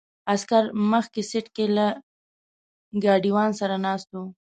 عسکر 0.33 0.63
په 0.71 0.75
مخکې 0.93 1.21
سیټ 1.29 1.47
کې 1.55 1.65
له 1.77 1.87
ګاډیوان 3.03 3.49
سره 3.59 3.75
ناست 3.85 4.07
وو. 4.11 4.23